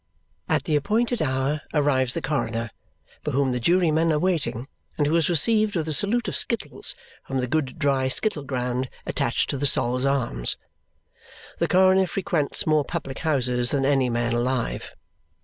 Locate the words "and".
4.97-5.05